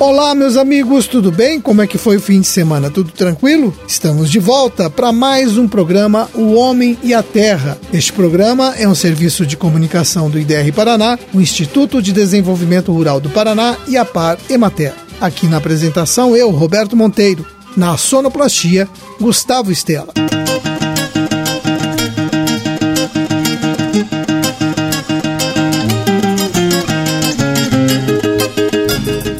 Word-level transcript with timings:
Olá, 0.00 0.34
meus 0.34 0.56
amigos, 0.56 1.06
tudo 1.06 1.30
bem? 1.30 1.60
Como 1.60 1.82
é 1.82 1.86
que 1.86 1.98
foi 1.98 2.16
o 2.16 2.20
fim 2.20 2.40
de 2.40 2.46
semana? 2.46 2.90
Tudo 2.90 3.12
tranquilo? 3.12 3.76
Estamos 3.86 4.30
de 4.30 4.38
volta 4.38 4.88
para 4.88 5.12
mais 5.12 5.58
um 5.58 5.68
programa 5.68 6.28
O 6.34 6.54
Homem 6.54 6.96
e 7.02 7.12
a 7.12 7.22
Terra. 7.22 7.76
Este 7.92 8.12
programa 8.12 8.74
é 8.78 8.88
um 8.88 8.94
serviço 8.94 9.44
de 9.44 9.56
comunicação 9.56 10.30
do 10.30 10.38
IDR 10.38 10.72
Paraná, 10.74 11.18
o 11.34 11.40
Instituto 11.40 12.00
de 12.00 12.12
Desenvolvimento 12.12 12.92
Rural 12.92 13.20
do 13.20 13.28
Paraná 13.28 13.76
e 13.86 13.96
a 13.98 14.04
Par 14.04 14.38
Emater. 14.48 14.94
Aqui 15.20 15.46
na 15.46 15.58
apresentação, 15.58 16.34
eu, 16.34 16.50
Roberto 16.50 16.96
Monteiro. 16.96 17.44
Na 17.76 17.96
sonoplastia, 17.96 18.88
Gustavo 19.20 19.70
Estela. 19.70 20.14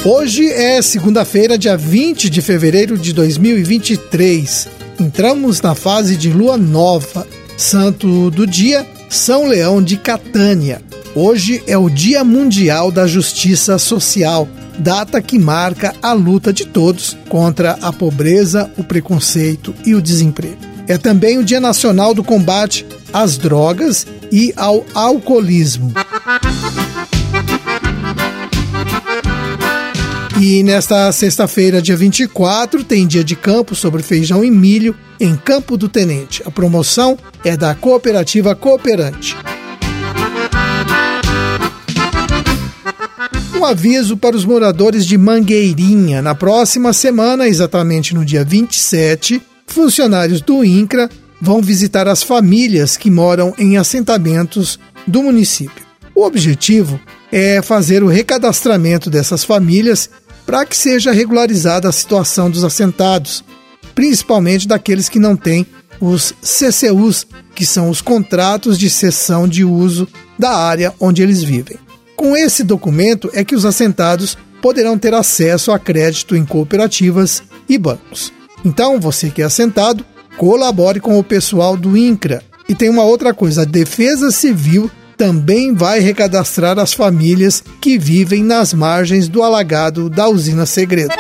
Hoje 0.03 0.49
é 0.51 0.81
segunda-feira, 0.81 1.59
dia 1.59 1.77
20 1.77 2.31
de 2.31 2.41
fevereiro 2.41 2.97
de 2.97 3.13
2023. 3.13 4.67
Entramos 4.99 5.61
na 5.61 5.75
fase 5.75 6.17
de 6.17 6.31
lua 6.31 6.57
nova. 6.57 7.27
Santo 7.55 8.31
do 8.31 8.47
dia, 8.47 8.87
São 9.11 9.47
Leão 9.47 9.83
de 9.83 9.99
Catânia. 9.99 10.81
Hoje 11.15 11.63
é 11.67 11.77
o 11.77 11.91
Dia 11.91 12.25
Mundial 12.25 12.91
da 12.91 13.07
Justiça 13.07 13.77
Social, 13.79 14.49
data 14.79 15.21
que 15.21 15.39
marca 15.39 15.95
a 16.01 16.15
luta 16.15 16.51
de 16.51 16.65
todos 16.65 17.15
contra 17.29 17.73
a 17.83 17.93
pobreza, 17.93 18.71
o 18.79 18.85
preconceito 18.85 19.75
e 19.85 19.95
o 19.95 20.01
desemprego. 20.01 20.57
É 20.89 20.97
também 20.97 21.37
o 21.37 21.45
Dia 21.45 21.61
Nacional 21.61 22.15
do 22.15 22.25
Combate 22.25 22.87
às 23.13 23.37
Drogas 23.37 24.07
e 24.33 24.55
ao 24.57 24.83
Alcoolismo. 24.95 25.93
E 30.43 30.63
nesta 30.63 31.13
sexta-feira, 31.13 31.83
dia 31.83 31.95
24, 31.95 32.83
tem 32.83 33.07
dia 33.07 33.23
de 33.23 33.37
campo 33.37 33.75
sobre 33.75 34.03
feijão 34.03 34.43
e 34.43 34.51
milho 34.51 34.97
em 35.21 35.37
Campo 35.37 35.77
do 35.77 35.87
Tenente. 35.87 36.43
A 36.47 36.51
promoção 36.51 37.19
é 37.45 37.59
da 37.59 37.75
Cooperativa 37.75 38.55
Cooperante. 38.55 39.37
Um 43.55 43.67
aviso 43.67 44.17
para 44.17 44.35
os 44.35 44.47
moradores 44.47 45.05
de 45.05 45.19
Mangueirinha. 45.19 46.23
Na 46.23 46.35
próxima 46.35 46.95
semana, 46.95 47.47
exatamente 47.47 48.15
no 48.15 48.25
dia 48.25 48.43
27, 48.43 49.43
funcionários 49.67 50.41
do 50.41 50.65
INCRA 50.65 51.11
vão 51.39 51.61
visitar 51.61 52.09
as 52.09 52.23
famílias 52.23 52.97
que 52.97 53.11
moram 53.11 53.53
em 53.59 53.77
assentamentos 53.77 54.81
do 55.07 55.23
município. 55.23 55.85
O 56.15 56.25
objetivo 56.25 56.99
é 57.33 57.63
fazer 57.63 58.03
o 58.03 58.09
recadastramento 58.09 59.09
dessas 59.09 59.45
famílias 59.45 60.11
para 60.51 60.67
que 60.67 60.77
seja 60.77 61.13
regularizada 61.13 61.89
a 61.89 61.93
situação 61.93 62.51
dos 62.51 62.65
assentados, 62.65 63.45
principalmente 63.95 64.67
daqueles 64.67 65.09
que 65.09 65.21
não 65.21 65.37
têm 65.37 65.65
os 66.01 66.35
CCUs, 66.43 67.25
que 67.55 67.65
são 67.65 67.89
os 67.89 68.03
contratos 68.03 68.77
de 68.77 68.91
cessão 68.91 69.47
de 69.47 69.65
uso 69.65 70.09
da 70.37 70.51
área 70.51 70.93
onde 70.99 71.23
eles 71.23 71.41
vivem. 71.41 71.79
Com 72.17 72.37
esse 72.37 72.65
documento 72.65 73.31
é 73.33 73.45
que 73.45 73.55
os 73.55 73.65
assentados 73.65 74.37
poderão 74.61 74.99
ter 74.99 75.15
acesso 75.15 75.71
a 75.71 75.79
crédito 75.79 76.35
em 76.35 76.45
cooperativas 76.45 77.45
e 77.69 77.79
bancos. 77.79 78.33
Então, 78.65 78.99
você 78.99 79.31
que 79.31 79.43
é 79.43 79.45
assentado, 79.45 80.05
colabore 80.37 80.99
com 80.99 81.17
o 81.17 81.23
pessoal 81.23 81.77
do 81.77 81.97
INCRA. 81.97 82.43
E 82.69 82.75
tem 82.75 82.91
uma 82.91 83.05
outra 83.05 83.33
coisa: 83.33 83.63
a 83.63 83.65
Defesa 83.65 84.33
Civil 84.33 84.91
também 85.21 85.75
vai 85.75 86.01
recadastrar 86.01 86.79
as 86.79 86.95
famílias 86.95 87.63
que 87.79 87.99
vivem 87.99 88.43
nas 88.43 88.73
margens 88.73 89.29
do 89.29 89.43
alagado 89.43 90.09
da 90.09 90.27
usina 90.27 90.65
Segredo. 90.65 91.13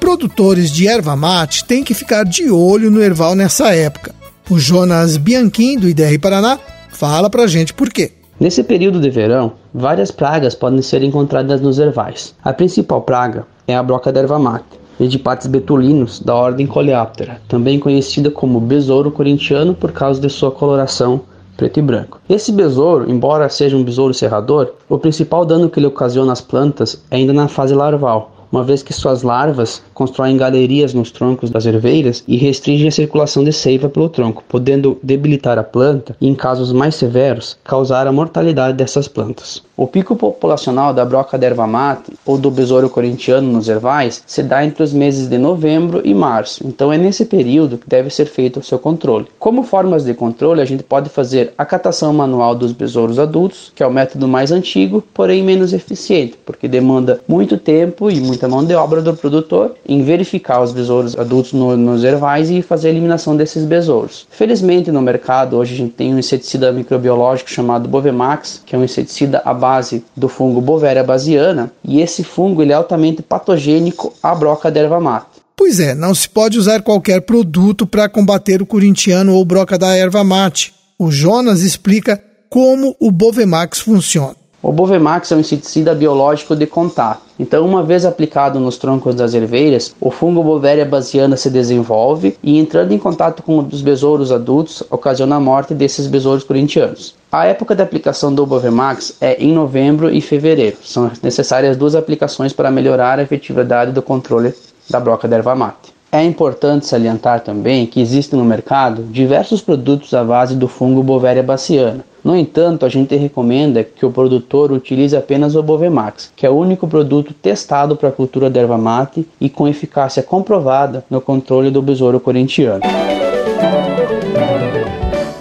Produtores 0.00 0.70
de 0.70 0.88
erva 0.88 1.14
mate 1.14 1.66
têm 1.66 1.84
que 1.84 1.92
ficar 1.92 2.24
de 2.24 2.50
olho 2.50 2.90
no 2.90 3.02
erval 3.02 3.34
nessa 3.34 3.74
época. 3.74 4.14
O 4.48 4.58
Jonas 4.58 5.18
Bianchim, 5.18 5.78
do 5.78 5.86
IDR 5.86 6.18
Paraná, 6.18 6.58
fala 6.88 7.28
pra 7.28 7.46
gente 7.46 7.74
por 7.74 7.90
quê. 7.90 8.12
Nesse 8.40 8.64
período 8.64 9.02
de 9.02 9.10
verão, 9.10 9.52
várias 9.74 10.10
pragas 10.10 10.54
podem 10.54 10.80
ser 10.80 11.02
encontradas 11.02 11.60
nos 11.60 11.78
ervais. 11.78 12.34
A 12.42 12.54
principal 12.54 13.02
praga 13.02 13.46
é 13.66 13.76
a 13.76 13.82
broca 13.82 14.10
da 14.10 14.20
erva 14.20 14.38
mate 14.38 14.77
Edipates 15.00 15.46
betulinos 15.46 16.20
da 16.20 16.34
ordem 16.34 16.66
Coleoptera, 16.66 17.40
também 17.46 17.78
conhecida 17.78 18.30
como 18.30 18.60
besouro 18.60 19.10
corintiano 19.10 19.74
por 19.74 19.92
causa 19.92 20.20
de 20.20 20.28
sua 20.28 20.50
coloração 20.50 21.20
preto 21.56 21.80
e 21.80 21.82
branco. 21.82 22.20
Esse 22.28 22.52
besouro, 22.52 23.10
embora 23.10 23.48
seja 23.48 23.76
um 23.76 23.82
besouro 23.82 24.14
serrador, 24.14 24.74
o 24.88 24.96
principal 24.96 25.44
dano 25.44 25.68
que 25.68 25.80
ele 25.80 25.86
ocasiona 25.86 26.32
às 26.32 26.40
plantas 26.40 27.02
é 27.10 27.16
ainda 27.16 27.32
na 27.32 27.48
fase 27.48 27.74
larval, 27.74 28.46
uma 28.50 28.62
vez 28.62 28.82
que 28.82 28.92
suas 28.92 29.22
larvas 29.22 29.82
constroem 29.98 30.36
galerias 30.36 30.94
nos 30.94 31.10
troncos 31.10 31.50
das 31.50 31.66
erveiras 31.66 32.22
e 32.28 32.36
restringem 32.36 32.86
a 32.86 32.92
circulação 32.92 33.42
de 33.42 33.52
seiva 33.52 33.88
pelo 33.88 34.08
tronco, 34.08 34.44
podendo 34.48 34.96
debilitar 35.02 35.58
a 35.58 35.64
planta 35.64 36.14
e, 36.20 36.28
em 36.28 36.36
casos 36.36 36.72
mais 36.72 36.94
severos, 36.94 37.58
causar 37.64 38.06
a 38.06 38.12
mortalidade 38.12 38.76
dessas 38.76 39.08
plantas. 39.08 39.60
O 39.76 39.86
pico 39.88 40.14
populacional 40.14 40.94
da 40.94 41.04
broca 41.04 41.36
da 41.36 41.46
erva 41.46 41.66
mate 41.66 42.12
ou 42.24 42.38
do 42.38 42.50
besouro 42.50 42.88
corintiano 42.88 43.50
nos 43.50 43.68
ervais 43.68 44.22
se 44.26 44.42
dá 44.42 44.64
entre 44.64 44.82
os 44.84 44.92
meses 44.92 45.28
de 45.28 45.38
novembro 45.38 46.00
e 46.04 46.14
março, 46.14 46.64
então 46.66 46.92
é 46.92 46.98
nesse 46.98 47.24
período 47.24 47.78
que 47.78 47.88
deve 47.88 48.10
ser 48.10 48.26
feito 48.26 48.60
o 48.60 48.62
seu 48.62 48.78
controle. 48.78 49.26
Como 49.38 49.64
formas 49.64 50.04
de 50.04 50.14
controle, 50.14 50.60
a 50.60 50.64
gente 50.64 50.82
pode 50.82 51.08
fazer 51.08 51.52
a 51.58 51.64
catação 51.64 52.12
manual 52.12 52.54
dos 52.54 52.72
besouros 52.72 53.18
adultos, 53.18 53.72
que 53.74 53.82
é 53.82 53.86
o 53.86 53.92
método 53.92 54.28
mais 54.28 54.52
antigo, 54.52 55.02
porém 55.12 55.42
menos 55.42 55.72
eficiente, 55.72 56.36
porque 56.44 56.68
demanda 56.68 57.20
muito 57.26 57.56
tempo 57.56 58.10
e 58.10 58.20
muita 58.20 58.48
mão 58.48 58.64
de 58.64 58.74
obra 58.74 59.02
do 59.02 59.14
produtor 59.14 59.74
em 59.88 60.02
verificar 60.02 60.62
os 60.62 60.70
besouros 60.70 61.18
adultos 61.18 61.52
no, 61.54 61.76
nos 61.76 62.04
ervais 62.04 62.50
e 62.50 62.60
fazer 62.60 62.88
a 62.88 62.90
eliminação 62.90 63.34
desses 63.34 63.64
besouros. 63.64 64.26
Felizmente 64.30 64.92
no 64.92 65.00
mercado 65.00 65.56
hoje 65.56 65.74
a 65.74 65.76
gente 65.78 65.94
tem 65.94 66.14
um 66.14 66.18
inseticida 66.18 66.70
microbiológico 66.70 67.50
chamado 67.50 67.88
Bovemax, 67.88 68.62
que 68.66 68.76
é 68.76 68.78
um 68.78 68.84
inseticida 68.84 69.40
à 69.44 69.54
base 69.54 70.04
do 70.14 70.28
fungo 70.28 70.60
Bovéria 70.60 71.02
basiana, 71.02 71.72
e 71.82 72.00
esse 72.00 72.22
fungo 72.22 72.62
ele 72.62 72.72
é 72.72 72.74
altamente 72.74 73.22
patogênico 73.22 74.12
à 74.22 74.34
broca 74.34 74.70
da 74.70 74.80
erva 74.80 75.00
mate. 75.00 75.38
Pois 75.56 75.80
é, 75.80 75.94
não 75.94 76.14
se 76.14 76.28
pode 76.28 76.58
usar 76.58 76.82
qualquer 76.82 77.22
produto 77.22 77.86
para 77.86 78.08
combater 78.08 78.62
o 78.62 78.66
corintiano 78.66 79.34
ou 79.34 79.44
broca 79.44 79.76
da 79.76 79.96
erva 79.96 80.22
mate. 80.22 80.72
O 80.98 81.10
Jonas 81.10 81.62
explica 81.62 82.22
como 82.48 82.94
o 83.00 83.10
Bovemax 83.10 83.80
funciona. 83.80 84.36
O 84.60 84.72
Bovemax 84.72 85.30
é 85.30 85.36
um 85.36 85.40
inseticida 85.40 85.94
biológico 85.94 86.56
de 86.56 86.66
contato. 86.66 87.20
Então, 87.38 87.64
uma 87.64 87.84
vez 87.84 88.04
aplicado 88.04 88.58
nos 88.58 88.76
troncos 88.76 89.14
das 89.14 89.32
erveiras, 89.32 89.94
o 90.00 90.10
fungo 90.10 90.42
Bovéria 90.42 90.84
basiana 90.84 91.36
se 91.36 91.48
desenvolve 91.48 92.36
e, 92.42 92.58
entrando 92.58 92.90
em 92.90 92.98
contato 92.98 93.40
com 93.44 93.58
os 93.58 93.80
besouros 93.80 94.32
adultos, 94.32 94.82
ocasiona 94.90 95.36
a 95.36 95.40
morte 95.40 95.74
desses 95.74 96.08
besouros 96.08 96.42
corintianos. 96.42 97.14
A 97.30 97.46
época 97.46 97.72
de 97.76 97.82
aplicação 97.82 98.34
do 98.34 98.44
Bovemax 98.44 99.16
é 99.20 99.40
em 99.40 99.52
novembro 99.52 100.10
e 100.10 100.20
fevereiro. 100.20 100.78
São 100.82 101.08
necessárias 101.22 101.76
duas 101.76 101.94
aplicações 101.94 102.52
para 102.52 102.70
melhorar 102.70 103.20
a 103.20 103.22
efetividade 103.22 103.92
do 103.92 104.02
controle 104.02 104.52
da 104.90 104.98
broca 104.98 105.28
da 105.28 105.36
erva 105.36 105.54
mate. 105.54 105.94
É 106.10 106.24
importante 106.24 106.86
salientar 106.86 107.42
também 107.42 107.86
que 107.86 108.00
existem 108.00 108.38
no 108.38 108.44
mercado 108.44 109.02
diversos 109.04 109.60
produtos 109.60 110.14
à 110.14 110.24
base 110.24 110.56
do 110.56 110.66
fungo 110.66 111.02
Bovéria 111.02 111.42
baciana. 111.42 112.02
No 112.28 112.36
entanto, 112.36 112.84
a 112.84 112.90
gente 112.90 113.16
recomenda 113.16 113.82
que 113.82 114.04
o 114.04 114.10
produtor 114.10 114.70
utilize 114.70 115.16
apenas 115.16 115.54
o 115.54 115.62
Bovemax, 115.62 116.30
que 116.36 116.44
é 116.44 116.50
o 116.50 116.56
único 116.56 116.86
produto 116.86 117.32
testado 117.32 117.96
para 117.96 118.10
a 118.10 118.12
cultura 118.12 118.50
da 118.50 118.60
erva 118.60 118.76
mate 118.76 119.26
e 119.40 119.48
com 119.48 119.66
eficácia 119.66 120.22
comprovada 120.22 121.02
no 121.08 121.22
controle 121.22 121.70
do 121.70 121.80
besouro 121.80 122.20
corintiano. 122.20 122.82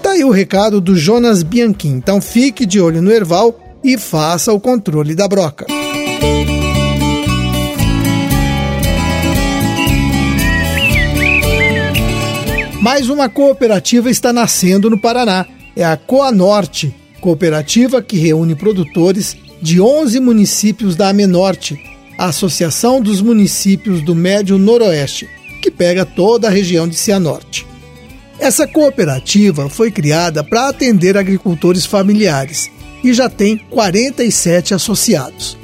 Tá 0.01 0.11
aí 0.11 0.23
o 0.23 0.31
recado 0.31 0.79
do 0.79 0.95
Jonas 0.95 1.43
Bianchim. 1.43 1.89
Então 1.89 2.21
fique 2.21 2.65
de 2.65 2.79
olho 2.79 3.01
no 3.01 3.11
erval 3.11 3.53
e 3.83 3.97
faça 3.97 4.53
o 4.53 4.59
controle 4.61 5.13
da 5.13 5.27
broca. 5.27 5.65
Mais 12.81 13.09
uma 13.09 13.27
cooperativa 13.27 14.09
está 14.09 14.31
nascendo 14.31 14.89
no 14.89 14.97
Paraná. 14.97 15.45
É 15.77 15.85
a 15.85 15.95
Coanorte, 15.95 16.91
cooperativa 17.21 18.01
que 18.01 18.17
reúne 18.17 18.55
produtores 18.55 19.37
de 19.61 19.79
11 19.79 20.19
municípios 20.19 20.95
da 20.95 21.09
Amenorte, 21.09 21.79
a 22.17 22.25
Associação 22.25 22.99
dos 22.99 23.21
Municípios 23.21 24.01
do 24.01 24.15
Médio 24.15 24.57
Noroeste, 24.57 25.29
que 25.61 25.69
pega 25.69 26.03
toda 26.03 26.47
a 26.47 26.51
região 26.51 26.87
de 26.87 26.95
Cianorte. 26.95 27.67
Essa 28.39 28.65
cooperativa 28.67 29.69
foi 29.69 29.91
criada 29.91 30.43
para 30.43 30.69
atender 30.69 31.15
agricultores 31.15 31.85
familiares 31.85 32.71
e 33.03 33.13
já 33.13 33.29
tem 33.29 33.55
47 33.55 34.73
associados. 34.73 35.55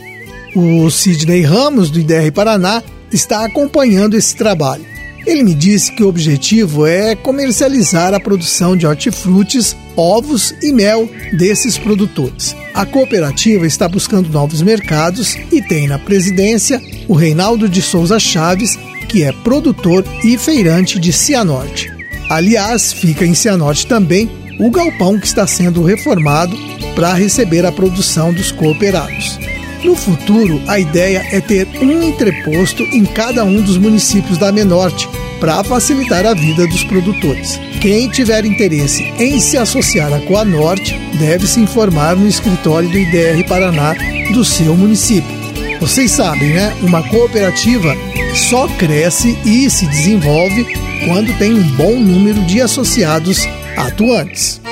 O 0.56 0.92
Sidney 0.92 1.42
Ramos, 1.42 1.90
do 1.90 2.00
IDR 2.00 2.32
Paraná, 2.32 2.84
está 3.12 3.44
acompanhando 3.44 4.16
esse 4.16 4.36
trabalho. 4.36 4.93
Ele 5.26 5.44
me 5.44 5.56
disse 5.56 5.92
que 5.92 6.04
o 6.04 6.10
objetivo 6.10 6.86
é 6.86 7.16
comercializar 7.16 8.14
a 8.14 8.20
produção 8.20 8.76
de 8.76 8.86
hortifrutis, 8.86 9.76
ovos 9.96 10.54
e 10.62 10.72
mel 10.72 11.10
desses 11.38 11.78
produtores. 11.78 12.56
A 12.74 12.86
cooperativa 12.86 13.66
está 13.66 13.88
buscando 13.88 14.30
novos 14.30 14.62
mercados 14.62 15.38
e 15.52 15.62
tem 15.62 15.88
na 15.88 15.98
presidência 15.98 16.82
o 17.08 17.14
Reinaldo 17.14 17.70
de 17.70 17.82
Souza 17.82 18.20
Chaves, 18.20 18.78
que 19.08 19.24
é 19.24 19.32
produtor 19.32 20.04
e 20.24 20.38
feirante 20.38 21.00
de 21.00 21.14
Cianorte. 21.14 21.92
Aliás, 22.30 22.92
fica 22.92 23.26
em 23.26 23.34
Cianorte 23.34 23.88
também 23.88 24.30
o 24.60 24.70
galpão 24.70 25.20
que 25.20 25.26
está 25.26 25.46
sendo 25.48 25.84
reformado 25.84 26.58
para 26.96 27.14
receber 27.14 27.66
a 27.66 27.72
produção 27.72 28.34
dos 28.34 28.52
cooperados. 28.52 29.40
No 29.84 29.96
futuro, 29.96 30.62
a 30.66 30.80
ideia 30.80 31.26
é 31.32 31.42
ter 31.42 31.68
um 31.82 32.02
entreposto 32.04 32.84
em 32.84 33.04
cada 33.04 33.44
um 33.44 33.62
dos 33.62 33.78
municípios 33.78 34.38
da 34.38 34.50
Menorte 34.50 35.10
para 35.42 35.62
facilitar 35.62 36.26
a 36.26 36.34
vida 36.34 36.66
dos 36.68 36.86
produtores. 36.86 37.60
Quem 37.82 38.08
tiver 38.08 38.46
interesse 38.46 39.04
em 39.20 39.42
se 39.42 39.58
associar 39.58 40.14
à 40.14 40.20
Coanorte 40.22 40.98
deve 41.20 41.46
se 41.46 41.60
informar 41.60 42.16
no 42.16 42.28
escritório 42.30 42.90
do 42.90 42.98
IDR 42.98 43.46
Paraná 43.46 43.94
do 44.32 44.46
seu 44.46 44.74
município. 44.78 45.44
Vocês 45.82 46.12
sabem, 46.12 46.54
né? 46.54 46.74
Uma 46.82 47.04
cooperativa 47.10 47.94
só 48.34 48.70
cresce 48.70 49.38
e 49.46 49.70
se 49.70 49.86
desenvolve 49.88 50.66
quando 51.06 51.38
tem 51.38 51.54
um 51.54 51.64
bom 51.76 52.00
número 52.00 52.42
de 52.46 52.62
associados 52.62 53.46
atuantes. 53.76 54.63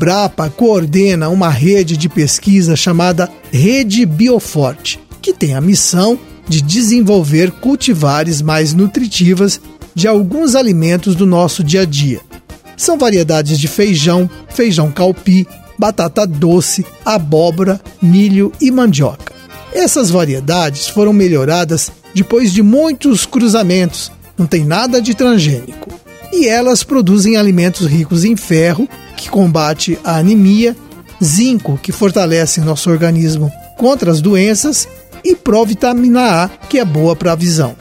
Embrapa 0.00 0.48
coordena 0.48 1.28
uma 1.28 1.50
rede 1.50 1.94
de 1.94 2.08
pesquisa 2.08 2.74
chamada 2.74 3.28
Rede 3.52 4.06
Bioforte, 4.06 4.98
que 5.20 5.30
tem 5.30 5.52
a 5.52 5.60
missão 5.60 6.18
de 6.48 6.62
desenvolver 6.62 7.50
cultivares 7.50 8.40
mais 8.40 8.72
nutritivas 8.72 9.60
de 9.94 10.08
alguns 10.08 10.54
alimentos 10.54 11.14
do 11.14 11.26
nosso 11.26 11.62
dia 11.62 11.82
a 11.82 11.84
dia. 11.84 12.18
São 12.78 12.96
variedades 12.96 13.60
de 13.60 13.68
feijão, 13.68 14.28
feijão 14.48 14.90
calpi, 14.90 15.46
batata 15.78 16.26
doce, 16.26 16.82
abóbora, 17.04 17.78
milho 18.00 18.52
e 18.58 18.70
mandioca. 18.70 19.34
Essas 19.70 20.08
variedades 20.08 20.88
foram 20.88 21.12
melhoradas 21.12 21.92
depois 22.14 22.54
de 22.54 22.62
muitos 22.62 23.26
cruzamentos, 23.26 24.10
não 24.38 24.46
tem 24.46 24.64
nada 24.64 24.98
de 25.02 25.12
transgênico. 25.12 25.90
E 26.32 26.48
elas 26.48 26.82
produzem 26.82 27.36
alimentos 27.36 27.86
ricos 27.86 28.24
em 28.24 28.34
ferro, 28.34 28.88
que 29.20 29.28
combate 29.28 29.98
a 30.02 30.16
anemia, 30.16 30.74
zinco, 31.22 31.78
que 31.82 31.92
fortalece 31.92 32.62
nosso 32.62 32.90
organismo 32.90 33.52
contra 33.76 34.10
as 34.10 34.22
doenças, 34.22 34.88
e 35.22 35.36
provitamina 35.36 36.44
A, 36.44 36.48
que 36.48 36.78
é 36.78 36.84
boa 36.84 37.14
para 37.14 37.32
a 37.32 37.36
visão. 37.36 37.76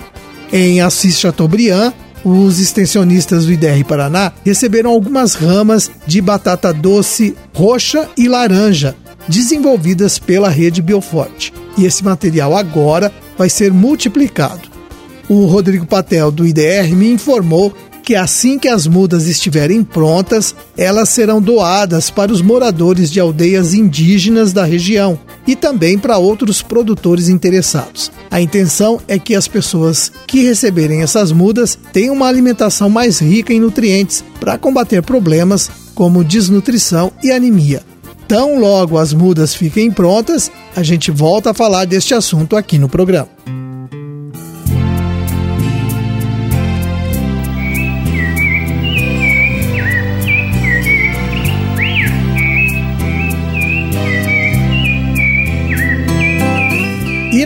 Em 0.51 0.81
Assis 0.81 1.17
Chateaubriand, 1.17 1.93
os 2.25 2.59
extensionistas 2.59 3.45
do 3.45 3.53
IDR 3.53 3.85
Paraná 3.87 4.33
receberam 4.43 4.91
algumas 4.91 5.35
ramas 5.35 5.89
de 6.05 6.19
batata 6.19 6.73
doce 6.73 7.33
roxa 7.53 8.09
e 8.17 8.27
laranja, 8.27 8.93
desenvolvidas 9.29 10.19
pela 10.19 10.49
rede 10.49 10.81
Bioforte. 10.81 11.53
E 11.77 11.85
esse 11.85 12.03
material 12.03 12.57
agora 12.57 13.09
vai 13.37 13.47
ser 13.49 13.71
multiplicado. 13.71 14.67
O 15.29 15.45
Rodrigo 15.45 15.85
Patel, 15.85 16.31
do 16.31 16.45
IDR, 16.45 16.93
me 16.93 17.09
informou 17.09 17.73
que 18.09 18.15
assim 18.15 18.57
que 18.57 18.67
as 18.67 18.87
mudas 18.87 19.27
estiverem 19.27 19.83
prontas, 19.83 20.55
elas 20.75 21.09
serão 21.09 21.39
doadas 21.39 22.09
para 22.09 22.31
os 22.31 22.41
moradores 22.41 23.11
de 23.11 23.19
aldeias 23.19 23.75
indígenas 23.75 24.51
da 24.51 24.65
região 24.65 25.19
e 25.45 25.55
também 25.55 25.95
para 25.95 26.17
outros 26.17 26.59
produtores 26.59 27.29
interessados. 27.29 28.11
A 28.31 28.41
intenção 28.41 28.99
é 29.07 29.19
que 29.19 29.35
as 29.35 29.47
pessoas 29.47 30.11
que 30.25 30.41
receberem 30.41 31.03
essas 31.03 31.31
mudas 31.31 31.77
tenham 31.93 32.15
uma 32.15 32.25
alimentação 32.27 32.89
mais 32.89 33.19
rica 33.19 33.53
em 33.53 33.59
nutrientes 33.59 34.23
para 34.39 34.57
combater 34.57 35.03
problemas 35.03 35.69
como 35.93 36.23
desnutrição 36.23 37.11
e 37.23 37.29
anemia. 37.29 37.83
Tão 38.27 38.59
logo 38.59 38.97
as 38.97 39.13
mudas 39.13 39.53
fiquem 39.53 39.91
prontas, 39.91 40.51
a 40.75 40.81
gente 40.81 41.11
volta 41.11 41.51
a 41.51 41.53
falar 41.53 41.85
deste 41.85 42.15
assunto 42.15 42.55
aqui 42.55 42.79
no 42.79 42.89
programa. 42.89 43.29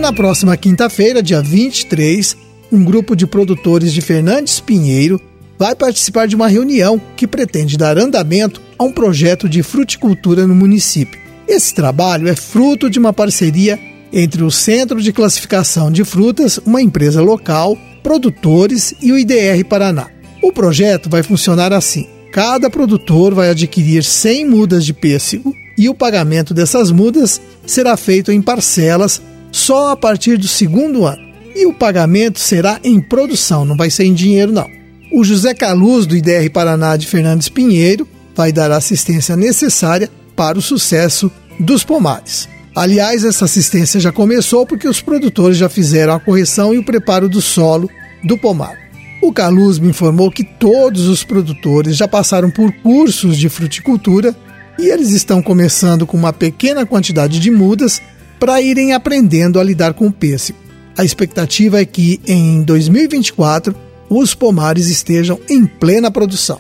Na 0.04 0.12
próxima 0.12 0.58
quinta-feira, 0.58 1.24
dia 1.24 1.42
23, 1.42 2.36
um 2.70 2.84
grupo 2.84 3.16
de 3.16 3.26
produtores 3.26 3.94
de 3.94 4.02
Fernandes 4.02 4.60
Pinheiro 4.60 5.18
vai 5.58 5.74
participar 5.74 6.28
de 6.28 6.36
uma 6.36 6.50
reunião 6.50 7.02
que 7.16 7.26
pretende 7.26 7.78
dar 7.78 7.98
andamento 7.98 8.62
a 8.78 8.84
um 8.84 8.92
projeto 8.92 9.48
de 9.48 9.64
fruticultura 9.64 10.46
no 10.46 10.54
município. 10.54 11.18
Esse 11.48 11.74
trabalho 11.74 12.28
é 12.28 12.36
fruto 12.36 12.90
de 12.90 13.00
uma 13.00 13.14
parceria 13.14 13.80
entre 14.12 14.44
o 14.44 14.52
Centro 14.52 15.02
de 15.02 15.14
Classificação 15.14 15.90
de 15.90 16.04
Frutas, 16.04 16.60
uma 16.66 16.82
empresa 16.82 17.22
local, 17.22 17.78
produtores 18.04 18.94
e 19.02 19.10
o 19.10 19.18
IDR 19.18 19.64
Paraná. 19.70 20.10
O 20.42 20.52
projeto 20.52 21.10
vai 21.10 21.24
funcionar 21.24 21.72
assim: 21.72 22.10
cada 22.34 22.70
produtor 22.70 23.34
vai 23.34 23.50
adquirir 23.52 24.04
100 24.04 24.50
mudas 24.50 24.86
de 24.86 24.92
pêssego 24.92 25.56
e 25.78 25.88
o 25.88 25.96
pagamento 25.96 26.54
dessas 26.54 26.92
mudas 26.92 27.40
será 27.66 27.96
feito 27.96 28.34
em 28.34 28.42
parcelas 28.42 29.22
só 29.54 29.92
a 29.92 29.96
partir 29.96 30.38
do 30.38 30.48
segundo 30.48 31.06
ano. 31.06 31.22
E 31.56 31.66
o 31.68 31.74
pagamento 31.74 32.40
será 32.40 32.80
em 32.84 33.00
produção, 33.00 33.64
não 33.64 33.78
vai 33.78 33.90
ser 33.90 34.04
em 34.04 34.14
dinheiro, 34.14 34.52
não. 34.52 34.68
O 35.14 35.24
José 35.24 35.54
Caluz, 35.54 36.08
do 36.08 36.18
IDR 36.18 36.50
Paraná 36.52 36.98
de 36.98 37.06
Fernandes 37.06 37.48
Pinheiro, 37.48 38.08
vai 38.36 38.52
dar 38.52 38.72
a 38.72 38.78
assistência 38.78 39.38
necessária 39.38 40.10
para 40.36 40.58
o 40.58 40.62
sucesso 40.62 41.32
dos 41.60 41.84
pomares. 41.84 42.50
Aliás, 42.76 43.24
essa 43.24 43.46
assistência 43.46 44.00
já 44.00 44.12
começou 44.12 44.66
porque 44.66 44.88
os 44.88 45.00
produtores 45.00 45.56
já 45.56 45.70
fizeram 45.70 46.16
a 46.16 46.20
correção 46.20 46.74
e 46.74 46.80
o 46.80 46.84
preparo 46.84 47.30
do 47.30 47.40
solo 47.40 47.88
do 48.24 48.36
pomar. 48.36 48.76
O 49.22 49.32
Caluz 49.32 49.78
me 49.78 49.90
informou 49.90 50.32
que 50.32 50.44
todos 50.44 51.08
os 51.08 51.24
produtores 51.24 51.96
já 51.96 52.08
passaram 52.08 52.50
por 52.50 52.72
cursos 52.82 53.38
de 53.38 53.48
fruticultura 53.48 54.36
e 54.80 54.90
eles 54.90 55.12
estão 55.12 55.44
começando 55.44 56.08
com 56.08 56.18
uma 56.18 56.34
pequena 56.34 56.86
quantidade 56.86 57.40
de 57.40 57.52
mudas 57.52 58.02
para 58.44 58.60
irem 58.60 58.92
aprendendo 58.92 59.58
a 59.58 59.64
lidar 59.64 59.94
com 59.94 60.08
o 60.08 60.12
pêssego. 60.12 60.60
A 60.98 61.06
expectativa 61.06 61.80
é 61.80 61.86
que 61.86 62.20
em 62.28 62.62
2024 62.62 63.74
os 64.10 64.36
pomares 64.36 64.90
estejam 64.90 65.40
em 65.50 65.66
plena 65.66 66.12
produção. 66.12 66.60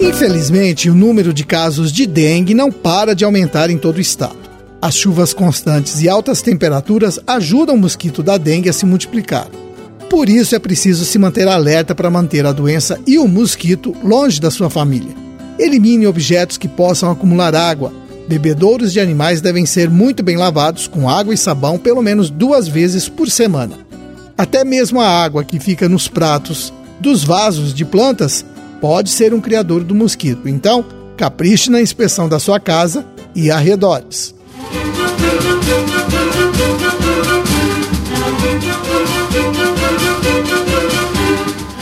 Infelizmente, 0.00 0.88
o 0.88 0.94
número 0.94 1.34
de 1.34 1.44
casos 1.44 1.90
de 1.90 2.06
dengue 2.06 2.54
não 2.54 2.70
para 2.70 3.12
de 3.12 3.24
aumentar 3.24 3.70
em 3.70 3.76
todo 3.76 3.96
o 3.96 4.00
estado. 4.00 4.38
As 4.80 4.94
chuvas 4.94 5.34
constantes 5.34 6.00
e 6.00 6.08
altas 6.08 6.42
temperaturas 6.42 7.18
ajudam 7.26 7.74
o 7.74 7.78
mosquito 7.78 8.22
da 8.22 8.38
dengue 8.38 8.68
a 8.68 8.72
se 8.72 8.86
multiplicar. 8.86 9.48
Por 10.08 10.28
isso 10.28 10.54
é 10.54 10.58
preciso 10.58 11.04
se 11.04 11.18
manter 11.18 11.46
alerta 11.46 11.94
para 11.94 12.10
manter 12.10 12.46
a 12.46 12.52
doença 12.52 12.98
e 13.06 13.18
o 13.18 13.28
mosquito 13.28 13.94
longe 14.02 14.40
da 14.40 14.50
sua 14.50 14.70
família. 14.70 15.14
Elimine 15.58 16.06
objetos 16.06 16.56
que 16.56 16.68
possam 16.68 17.10
acumular 17.10 17.54
água. 17.54 17.92
Bebedouros 18.26 18.92
de 18.92 19.00
animais 19.00 19.40
devem 19.40 19.66
ser 19.66 19.90
muito 19.90 20.22
bem 20.22 20.36
lavados 20.36 20.86
com 20.86 21.08
água 21.08 21.34
e 21.34 21.38
sabão 21.38 21.78
pelo 21.78 22.02
menos 22.02 22.30
duas 22.30 22.66
vezes 22.68 23.08
por 23.08 23.30
semana. 23.30 23.78
Até 24.36 24.64
mesmo 24.64 25.00
a 25.00 25.08
água 25.08 25.44
que 25.44 25.58
fica 25.58 25.88
nos 25.88 26.08
pratos 26.08 26.72
dos 27.00 27.24
vasos 27.24 27.74
de 27.74 27.84
plantas 27.84 28.44
pode 28.80 29.10
ser 29.10 29.34
um 29.34 29.40
criador 29.40 29.82
do 29.82 29.94
mosquito. 29.94 30.48
Então, 30.48 30.84
capriche 31.16 31.70
na 31.70 31.80
inspeção 31.80 32.28
da 32.28 32.38
sua 32.38 32.60
casa 32.60 33.04
e 33.34 33.50
arredores. 33.50 34.34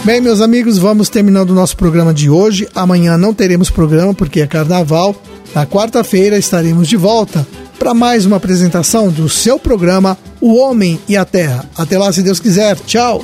Bem, 0.07 0.21
meus 0.21 0.41
amigos, 0.41 0.79
vamos 0.79 1.09
terminando 1.09 1.51
o 1.51 1.55
nosso 1.55 1.77
programa 1.77 2.15
de 2.15 2.31
hoje. 2.31 2.69
Amanhã 2.77 3.19
não 3.19 3.35
teremos 3.35 3.71
programa 3.71 4.15
porque 4.15 4.41
é 4.41 4.47
carnaval. 4.47 5.21
Na 5.53 5.67
quarta-feira 5.67 6.39
estaremos 6.39 6.87
de 6.87 6.97
volta 6.97 7.45
para 7.77 7.93
mais 7.93 8.25
uma 8.25 8.37
apresentação 8.37 9.09
do 9.09 9.29
seu 9.29 9.59
programa 9.59 10.17
O 10.41 10.55
Homem 10.55 11.01
e 11.09 11.17
a 11.17 11.25
Terra. 11.25 11.69
Até 11.77 11.99
lá, 11.99 12.13
se 12.13 12.23
Deus 12.23 12.39
quiser. 12.39 12.79
Tchau! 12.87 13.21